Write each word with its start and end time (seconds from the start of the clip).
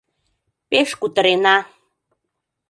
—Пеш 0.69 0.89
кутырена! 0.99 1.57